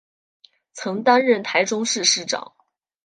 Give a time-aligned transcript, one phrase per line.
[0.73, 2.53] 曾担任台中市市长。